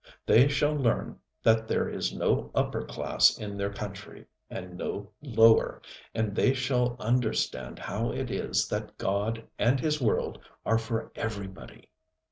They 0.25 0.47
shall 0.47 0.73
learn 0.73 1.19
that 1.43 1.67
there 1.67 1.87
is 1.87 2.11
no 2.11 2.49
upper 2.55 2.81
class 2.83 3.37
in 3.37 3.55
their 3.55 3.71
country, 3.71 4.25
and 4.49 4.75
no 4.75 5.11
lower, 5.21 5.79
and 6.15 6.33
they 6.35 6.55
shall 6.55 6.95
understand 6.99 7.77
how 7.77 8.11
it 8.11 8.31
is 8.31 8.67
that 8.69 8.97
God 8.97 9.43
and 9.59 9.79
His 9.79 10.01
world 10.01 10.39
are 10.65 10.79
for 10.79 11.11
everybody. 11.13 11.91